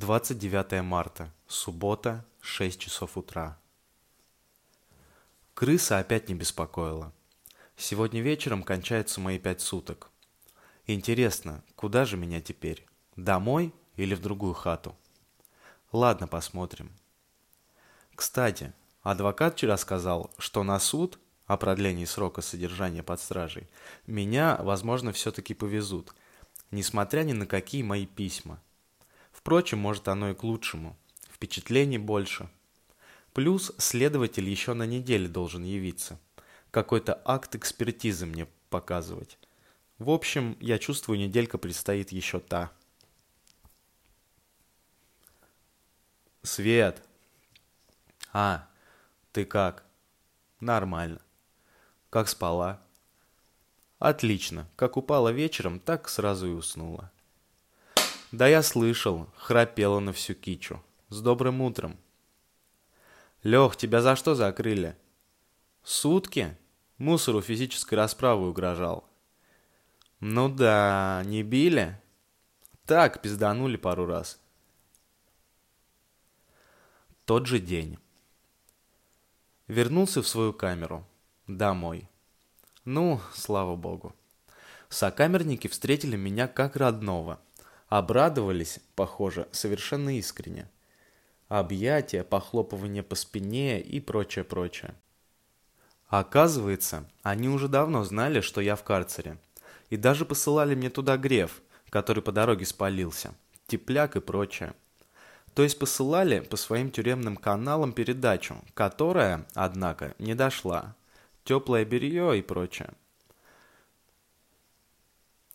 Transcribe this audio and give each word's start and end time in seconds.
29 0.00 0.82
марта, 0.82 1.30
суббота, 1.46 2.24
6 2.40 2.80
часов 2.80 3.18
утра. 3.18 3.58
Крыса 5.52 5.98
опять 5.98 6.30
не 6.30 6.34
беспокоила. 6.34 7.12
Сегодня 7.76 8.22
вечером 8.22 8.62
кончаются 8.62 9.20
мои 9.20 9.38
пять 9.38 9.60
суток. 9.60 10.10
Интересно, 10.86 11.62
куда 11.76 12.06
же 12.06 12.16
меня 12.16 12.40
теперь? 12.40 12.86
Домой 13.16 13.74
или 13.96 14.14
в 14.14 14.22
другую 14.22 14.54
хату? 14.54 14.96
Ладно, 15.92 16.26
посмотрим. 16.26 16.90
Кстати, 18.14 18.72
адвокат 19.02 19.52
вчера 19.52 19.76
сказал, 19.76 20.30
что 20.38 20.62
на 20.62 20.80
суд 20.80 21.18
о 21.44 21.58
продлении 21.58 22.06
срока 22.06 22.40
содержания 22.40 23.02
под 23.02 23.20
стражей 23.20 23.68
меня, 24.06 24.56
возможно, 24.62 25.12
все-таки 25.12 25.52
повезут, 25.52 26.14
несмотря 26.70 27.22
ни 27.22 27.34
на 27.34 27.44
какие 27.44 27.82
мои 27.82 28.06
письма– 28.06 28.62
Впрочем, 29.32 29.78
может 29.78 30.08
оно 30.08 30.30
и 30.30 30.34
к 30.34 30.42
лучшему. 30.42 30.96
Впечатлений 31.30 31.98
больше. 31.98 32.48
Плюс 33.32 33.72
следователь 33.78 34.48
еще 34.48 34.74
на 34.74 34.86
неделе 34.86 35.28
должен 35.28 35.62
явиться. 35.62 36.18
Какой-то 36.70 37.20
акт 37.24 37.54
экспертизы 37.54 38.26
мне 38.26 38.46
показывать. 38.68 39.38
В 39.98 40.10
общем, 40.10 40.56
я 40.60 40.78
чувствую, 40.78 41.18
неделька 41.18 41.58
предстоит 41.58 42.10
еще 42.12 42.40
та. 42.40 42.70
Свет. 46.42 47.02
А, 48.32 48.68
ты 49.32 49.44
как? 49.44 49.84
Нормально. 50.60 51.20
Как 52.08 52.28
спала? 52.28 52.80
Отлично. 53.98 54.66
Как 54.76 54.96
упала 54.96 55.28
вечером, 55.28 55.78
так 55.78 56.08
сразу 56.08 56.48
и 56.48 56.52
уснула. 56.52 57.10
Да 58.32 58.46
я 58.46 58.62
слышал, 58.62 59.28
храпела 59.36 59.98
на 59.98 60.12
всю 60.12 60.34
кичу. 60.34 60.80
С 61.08 61.20
добрым 61.20 61.60
утром. 61.62 61.98
Лех, 63.42 63.76
тебя 63.76 64.02
за 64.02 64.14
что 64.14 64.36
закрыли? 64.36 64.96
Сутки? 65.82 66.56
Мусору 66.98 67.40
физической 67.40 67.94
расправы 67.94 68.48
угрожал. 68.48 69.08
Ну 70.20 70.48
да, 70.48 71.22
не 71.24 71.42
били? 71.42 72.00
Так, 72.84 73.20
пизданули 73.20 73.76
пару 73.76 74.06
раз. 74.06 74.38
Тот 77.24 77.46
же 77.46 77.58
день. 77.58 77.98
Вернулся 79.66 80.22
в 80.22 80.28
свою 80.28 80.52
камеру. 80.52 81.04
Домой. 81.48 82.08
Ну, 82.84 83.20
слава 83.34 83.74
богу. 83.74 84.14
Сокамерники 84.88 85.66
встретили 85.66 86.16
меня 86.16 86.46
как 86.46 86.76
родного– 86.76 87.40
Обрадовались, 87.90 88.78
похоже, 88.94 89.48
совершенно 89.50 90.16
искренне. 90.16 90.70
Объятия, 91.48 92.22
похлопывание 92.22 93.02
по 93.02 93.16
спине 93.16 93.80
и 93.80 93.98
прочее-прочее. 93.98 94.94
Оказывается, 96.06 97.04
они 97.24 97.48
уже 97.48 97.66
давно 97.66 98.04
знали, 98.04 98.42
что 98.42 98.60
я 98.60 98.76
в 98.76 98.84
карцере. 98.84 99.38
И 99.88 99.96
даже 99.96 100.24
посылали 100.24 100.76
мне 100.76 100.88
туда 100.88 101.16
греф, 101.16 101.62
который 101.88 102.22
по 102.22 102.30
дороге 102.30 102.64
спалился, 102.64 103.34
тепляк 103.66 104.14
и 104.14 104.20
прочее. 104.20 104.72
То 105.54 105.64
есть 105.64 105.76
посылали 105.76 106.38
по 106.38 106.56
своим 106.56 106.92
тюремным 106.92 107.36
каналам 107.36 107.92
передачу, 107.92 108.62
которая, 108.74 109.44
однако, 109.54 110.14
не 110.20 110.36
дошла. 110.36 110.94
Теплое 111.42 111.84
белье 111.84 112.38
и 112.38 112.42
прочее. 112.42 112.90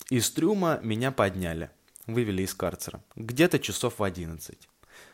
Из 0.09 0.29
трюма 0.31 0.81
меня 0.83 1.13
подняли 1.13 1.69
вывели 2.07 2.43
из 2.43 2.53
карцера. 2.53 3.03
Где-то 3.15 3.59
часов 3.59 3.99
в 3.99 4.03
одиннадцать. 4.03 4.67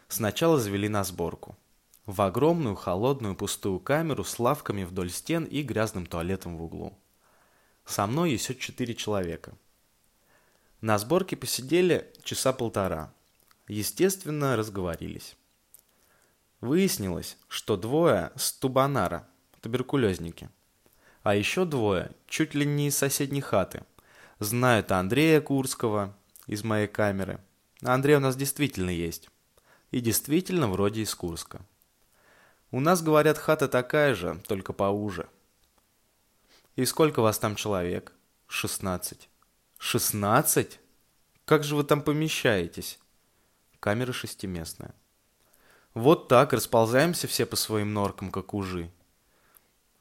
Сначала 0.07 0.59
завели 0.59 0.89
на 0.89 1.03
сборку. 1.03 1.57
В 2.05 2.21
огромную, 2.21 2.75
холодную, 2.75 3.35
пустую 3.35 3.79
камеру 3.79 4.23
с 4.23 4.39
лавками 4.39 4.83
вдоль 4.83 5.09
стен 5.09 5.45
и 5.45 5.61
грязным 5.61 6.05
туалетом 6.05 6.57
в 6.57 6.63
углу. 6.63 6.97
Со 7.85 8.07
мной 8.07 8.31
еще 8.31 8.55
четыре 8.55 8.95
человека. 8.95 9.53
На 10.81 10.97
сборке 10.97 11.37
посидели 11.37 12.11
часа 12.23 12.53
полтора. 12.53 13.13
Естественно, 13.67 14.55
разговорились. 14.55 15.37
Выяснилось, 16.59 17.37
что 17.47 17.77
двое 17.77 18.31
с 18.35 18.51
Тубанара, 18.51 19.27
туберкулезники. 19.61 20.49
А 21.23 21.35
еще 21.35 21.65
двое, 21.65 22.11
чуть 22.27 22.55
ли 22.55 22.65
не 22.65 22.87
из 22.87 22.97
соседней 22.97 23.41
хаты, 23.41 23.83
знают 24.39 24.91
Андрея 24.91 25.39
Курского, 25.39 26.15
из 26.51 26.65
моей 26.65 26.87
камеры. 26.87 27.39
Андрей 27.81 28.17
у 28.17 28.19
нас 28.19 28.35
действительно 28.35 28.89
есть. 28.89 29.29
И 29.89 30.01
действительно 30.01 30.67
вроде 30.67 31.01
из 31.01 31.15
Курска. 31.15 31.65
У 32.71 32.81
нас, 32.81 33.01
говорят, 33.01 33.37
хата 33.37 33.69
такая 33.69 34.13
же, 34.15 34.41
только 34.47 34.73
поуже. 34.73 35.29
И 36.75 36.83
сколько 36.85 37.21
вас 37.21 37.39
там 37.39 37.55
человек? 37.55 38.11
Шестнадцать. 38.47 39.29
Шестнадцать? 39.77 40.81
Как 41.45 41.63
же 41.63 41.77
вы 41.77 41.85
там 41.85 42.01
помещаетесь? 42.01 42.99
Камера 43.79 44.11
шестиместная. 44.11 44.93
Вот 45.93 46.27
так 46.27 46.51
расползаемся 46.51 47.29
все 47.29 47.45
по 47.45 47.55
своим 47.55 47.93
норкам, 47.93 48.29
как 48.29 48.53
ужи. 48.53 48.91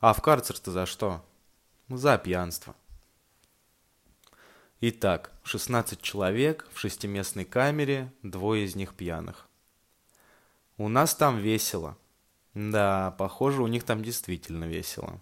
А 0.01 0.13
в 0.15 0.21
карцер-то 0.21 0.73
за 0.73 0.87
что? 0.87 1.25
За 1.89 2.19
пьянство. 2.19 2.75
Итак, 4.83 5.31
16 5.43 6.01
человек 6.01 6.67
в 6.73 6.79
шестиместной 6.79 7.45
камере, 7.45 8.11
двое 8.23 8.65
из 8.65 8.77
них 8.77 8.95
пьяных. 8.95 9.47
У 10.79 10.89
нас 10.89 11.15
там 11.15 11.37
весело. 11.37 11.99
Да, 12.55 13.15
похоже, 13.19 13.63
у 13.63 13.67
них 13.67 13.85
там 13.85 14.03
действительно 14.03 14.65
весело. 14.65 15.21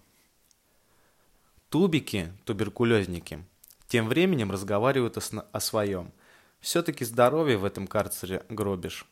Тубики, 1.67 2.31
туберкулезники, 2.45 3.45
тем 3.89 4.07
временем 4.07 4.49
разговаривают 4.49 5.17
о, 5.17 5.45
о 5.51 5.59
своем. 5.59 6.13
Все-таки 6.61 7.03
здоровье 7.03 7.57
в 7.57 7.65
этом 7.65 7.85
карцере 7.85 8.45
гробишь. 8.47 9.05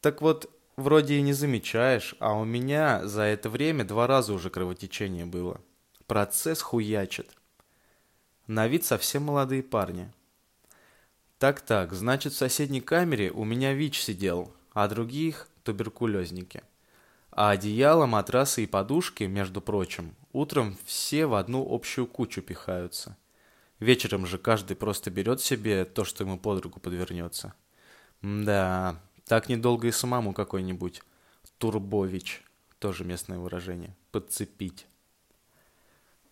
Так 0.00 0.22
вот, 0.22 0.48
вроде 0.76 1.16
и 1.16 1.22
не 1.22 1.32
замечаешь, 1.32 2.14
а 2.20 2.34
у 2.34 2.44
меня 2.44 3.04
за 3.04 3.22
это 3.22 3.50
время 3.50 3.84
два 3.84 4.06
раза 4.06 4.32
уже 4.32 4.48
кровотечение 4.48 5.26
было. 5.26 5.60
Процесс 6.06 6.62
хуячит. 6.62 7.34
На 8.46 8.68
вид 8.68 8.84
совсем 8.84 9.22
молодые 9.22 9.62
парни. 9.62 10.12
Так-так, 11.38 11.94
значит 11.94 12.34
в 12.34 12.36
соседней 12.36 12.82
камере 12.82 13.30
у 13.30 13.42
меня 13.42 13.72
ВИЧ 13.72 14.02
сидел, 14.02 14.52
а 14.74 14.86
других– 14.86 15.48
туберкулезники. 15.62 16.62
А 17.30 17.50
одеяло, 17.50 18.04
матрасы 18.04 18.64
и 18.64 18.66
подушки, 18.66 19.24
между 19.24 19.62
прочим, 19.62 20.14
утром 20.32 20.76
все 20.84 21.24
в 21.24 21.34
одну 21.34 21.66
общую 21.68 22.06
кучу 22.06 22.42
пихаются. 22.42 23.16
Вечером 23.80 24.26
же 24.26 24.36
каждый 24.36 24.76
просто 24.76 25.10
берет 25.10 25.40
себе 25.40 25.86
то, 25.86 26.04
что 26.04 26.24
ему 26.24 26.38
под 26.38 26.60
руку 26.60 26.80
подвернется. 26.80 27.54
Да, 28.20 29.00
так 29.24 29.48
недолго 29.48 29.88
и 29.88 29.90
самому 29.90 30.34
какой-нибудь 30.34 31.02
Турбович, 31.56 32.42
тоже 32.78 33.04
местное 33.04 33.38
выражение, 33.38 33.96
подцепить. 34.12 34.86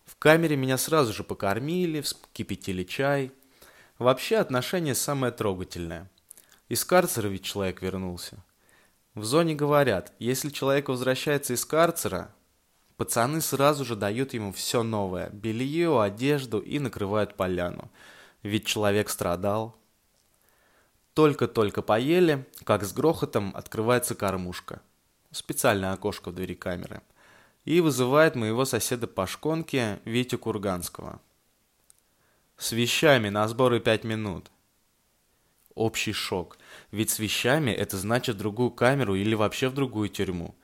В 0.05 0.17
камере 0.17 0.55
меня 0.55 0.77
сразу 0.77 1.13
же 1.13 1.23
покормили, 1.23 2.01
вскипятили 2.01 2.83
чай. 2.83 3.31
Вообще 3.97 4.37
отношение 4.37 4.95
самое 4.95 5.31
трогательное. 5.31 6.09
Из 6.67 6.83
карцера 6.83 7.27
ведь 7.27 7.43
человек 7.43 7.81
вернулся. 7.81 8.43
В 9.15 9.23
зоне 9.23 9.55
говорят, 9.55 10.11
если 10.19 10.49
человек 10.49 10.89
возвращается 10.89 11.53
из 11.53 11.65
карцера, 11.65 12.33
пацаны 12.97 13.41
сразу 13.41 13.85
же 13.85 13.95
дают 13.95 14.33
ему 14.33 14.51
все 14.51 14.83
новое. 14.83 15.29
Белье, 15.29 16.01
одежду 16.01 16.59
и 16.59 16.79
накрывают 16.79 17.35
поляну. 17.35 17.91
Ведь 18.41 18.65
человек 18.65 19.09
страдал. 19.09 19.77
Только-только 21.13 21.81
поели, 21.81 22.45
как 22.63 22.83
с 22.83 22.91
грохотом 22.91 23.55
открывается 23.55 24.15
кормушка. 24.15 24.81
Специальное 25.31 25.93
окошко 25.93 26.31
в 26.31 26.35
двери 26.35 26.55
камеры– 26.55 27.01
и 27.65 27.81
вызывает 27.81 28.35
моего 28.35 28.65
соседа 28.65 29.07
по 29.07 29.25
шконке 29.25 29.99
Витю 30.05 30.37
Курганского. 30.37 31.21
С 32.57 32.71
вещами 32.71 33.29
на 33.29 33.47
сборы 33.47 33.79
пять 33.79 34.03
минут. 34.03 34.51
Общий 35.75 36.13
шок. 36.13 36.57
Ведь 36.91 37.09
с 37.09 37.19
вещами 37.19 37.71
это 37.71 37.97
значит 37.97 38.37
другую 38.37 38.71
камеру 38.71 39.15
или 39.15 39.33
вообще 39.33 39.69
в 39.69 39.73
другую 39.73 40.09
тюрьму. 40.09 40.55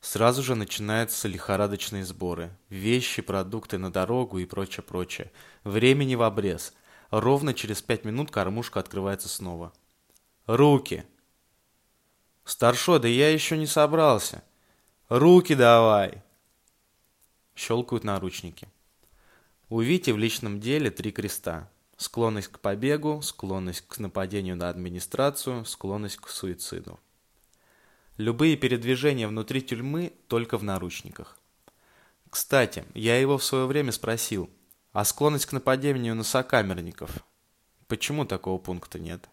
Сразу 0.00 0.42
же 0.42 0.54
начинаются 0.54 1.26
лихорадочные 1.26 2.04
сборы. 2.04 2.50
Вещи, 2.68 3.22
продукты 3.22 3.78
на 3.78 3.90
дорогу 3.90 4.38
и 4.38 4.44
прочее, 4.44 4.84
прочее. 4.84 5.32
Времени 5.64 6.14
в 6.14 6.22
обрез. 6.22 6.74
Ровно 7.10 7.54
через 7.54 7.82
пять 7.82 8.04
минут 8.04 8.30
кормушка 8.30 8.78
открывается 8.78 9.28
снова. 9.28 9.72
Руки! 10.46 11.04
Старшой, 12.44 13.00
да 13.00 13.08
я 13.08 13.30
еще 13.30 13.56
не 13.56 13.66
собрался. 13.66 14.42
Руки 15.08 15.54
давай! 15.54 16.22
Щелкают 17.58 18.04
наручники. 18.04 18.68
У 19.68 19.80
Вити 19.80 20.12
в 20.12 20.16
личном 20.16 20.60
деле 20.60 20.92
три 20.92 21.10
креста. 21.10 21.68
Склонность 21.96 22.46
к 22.46 22.60
побегу, 22.60 23.20
склонность 23.20 23.80
к 23.80 23.98
нападению 23.98 24.54
на 24.54 24.68
администрацию, 24.68 25.64
склонность 25.64 26.18
к 26.18 26.28
суициду. 26.28 27.00
Любые 28.16 28.56
передвижения 28.56 29.26
внутри 29.26 29.60
тюрьмы 29.60 30.12
только 30.28 30.56
в 30.56 30.62
наручниках. 30.62 31.36
Кстати, 32.30 32.84
я 32.94 33.18
его 33.18 33.38
в 33.38 33.44
свое 33.44 33.66
время 33.66 33.90
спросил, 33.90 34.48
а 34.92 35.04
склонность 35.04 35.46
к 35.46 35.52
нападению 35.52 36.14
на 36.14 36.22
сокамерников? 36.22 37.10
Почему 37.88 38.24
такого 38.24 38.60
пункта 38.60 39.00
нет? 39.00 39.28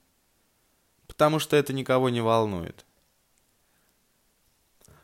Потому 1.05 1.37
что 1.37 1.55
это 1.55 1.73
никого 1.73 2.09
не 2.09 2.21
волнует. 2.21 2.87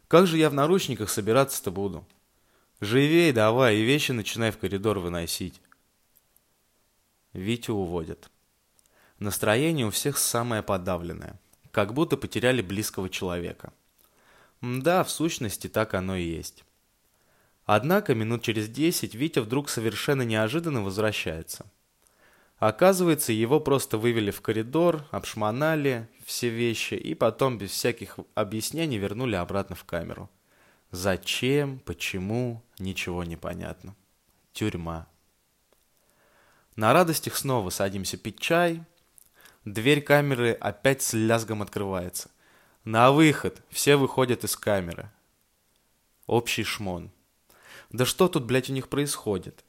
Как 0.08 0.26
же 0.26 0.40
я 0.40 0.50
в 0.50 0.56
наручниках 0.56 1.12
собираться-то 1.12 1.70
буду? 1.70 2.04
Живей 2.82 3.32
давай 3.32 3.78
и 3.78 3.84
вещи 3.84 4.12
начинай 4.12 4.52
в 4.52 4.58
коридор 4.58 5.00
выносить. 5.00 5.62
Витю 7.32 7.76
уводят. 7.76 8.30
Настроение 9.20 9.86
у 9.86 9.92
всех 9.92 10.18
самое 10.18 10.64
подавленное 10.64 11.40
как 11.72 11.94
будто 11.94 12.18
потеряли 12.18 12.62
близкого 12.62 13.10
человека. 13.10 13.72
Да, 14.62 15.04
в 15.04 15.10
сущности, 15.10 15.68
так 15.68 15.94
оно 15.94 16.16
и 16.16 16.24
есть. 16.24 16.64
Однако 17.66 18.14
минут 18.14 18.44
через 18.44 18.68
десять 18.68 19.16
Витя 19.16 19.40
вдруг 19.40 19.70
совершенно 19.70 20.24
неожиданно 20.24 20.82
возвращается. 20.82 21.66
Оказывается, 22.58 23.32
его 23.32 23.60
просто 23.60 23.98
вывели 23.98 24.30
в 24.30 24.42
коридор, 24.42 25.06
обшмонали 25.12 26.08
все 26.26 26.50
вещи 26.50 26.96
и 26.96 27.16
потом 27.16 27.58
без 27.58 27.72
всяких 27.72 28.20
объяснений 28.36 28.98
вернули 28.98 29.36
обратно 29.36 29.76
в 29.76 29.84
камеру. 29.84 30.30
Зачем, 30.92 31.80
почему, 31.80 32.62
ничего 32.78 33.24
не 33.24 33.38
понятно. 33.38 33.96
Тюрьма. 34.54 35.08
На 36.76 36.94
радостях 36.94 37.36
снова 37.36 37.70
садимся 37.70 38.18
пить 38.18 38.40
чай, 38.40 38.84
Дверь 39.66 40.02
камеры 40.02 40.54
опять 40.54 41.04
с 41.04 41.14
лязгом 41.14 41.62
открывается. 41.62 42.32
На 42.84 43.12
выход! 43.12 43.62
Все 43.70 43.96
выходят 43.96 44.44
из 44.44 44.56
камеры. 44.56 45.12
Общий 46.26 46.64
шмон. 46.64 47.12
Да 47.92 48.06
что 48.06 48.28
тут, 48.28 48.46
блядь, 48.46 48.72
у 48.72 48.74
них 48.74 48.90
происходит? 48.90 49.64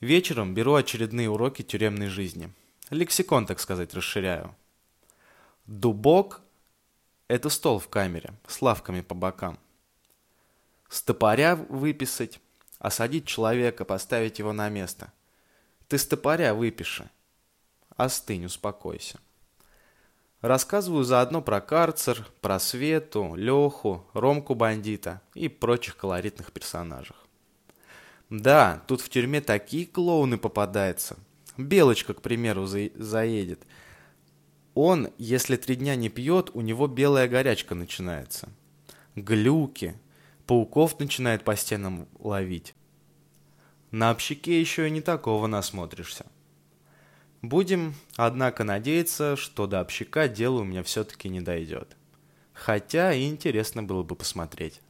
Вечером 0.00 0.52
беру 0.52 0.74
очередные 0.74 1.30
уроки 1.30 1.62
тюремной 1.62 2.08
жизни. 2.08 2.52
Лексикон, 2.90 3.46
так 3.46 3.60
сказать, 3.60 3.94
расширяю. 3.94 4.56
Дубок– 5.66 6.40
это 7.28 7.50
стол 7.50 7.78
в 7.78 7.88
камере 7.88 8.34
с 8.48 8.60
лавками 8.60 9.00
по 9.00 9.14
бокам. 9.14 9.60
Стопоря 10.92 11.56
выписать, 11.56 12.40
осадить 12.78 13.26
человека, 13.26 13.84
поставить 13.84 14.38
его 14.38 14.52
на 14.52 14.68
место. 14.68 15.12
Ты 15.88 15.98
стопоря 15.98 16.54
выпиши– 16.54 17.10
Остынь, 17.96 18.46
успокойся. 18.46 19.18
Рассказываю 20.40 21.04
заодно 21.04 21.40
про 21.40 21.60
карцер, 21.60 22.26
про 22.40 22.58
Свету, 22.58 23.34
Леху, 23.36 24.04
Ромку 24.12 24.54
бандита 24.54 25.20
и 25.34 25.48
прочих 25.48 25.96
колоритных 25.96 26.52
персонажах. 26.52 27.16
Да, 28.28 28.82
тут 28.88 29.02
в 29.02 29.08
тюрьме 29.08 29.40
такие 29.40 29.86
клоуны 29.86 30.38
попадаются. 30.38 31.16
Белочка, 31.56 32.14
к 32.14 32.22
примеру, 32.22 32.66
за 32.66 32.90
заедет. 32.94 33.62
Он, 34.74 35.10
если 35.18 35.56
три 35.56 35.76
дня 35.76 35.94
не 35.96 36.08
пьет, 36.08 36.50
у 36.54 36.62
него 36.62 36.86
белая 36.88 37.28
горячка 37.28 37.74
начинается. 37.74 38.48
Глюки. 39.14 39.94
Пауков 40.46 40.98
начинает 40.98 41.44
по 41.44 41.56
стенам 41.56 42.08
ловить. 42.18 42.74
На 43.90 44.10
общаке 44.10 44.60
еще 44.60 44.88
и 44.88 44.90
не 44.90 45.00
такого 45.00 45.46
насмотришься. 45.46 46.26
Будем, 47.42 47.94
однако, 48.16 48.64
надеяться, 48.64 49.36
что 49.36 49.66
до 49.66 49.80
общака 49.80 50.28
дело 50.28 50.60
у 50.60 50.64
меня 50.64 50.82
все-таки 50.82 51.28
не 51.28 51.40
дойдет. 51.40 51.96
Хотя 52.52 53.12
и 53.12 53.28
интересно 53.28 53.82
было 53.82 54.02
бы 54.02 54.14
посмотреть. 54.14 54.80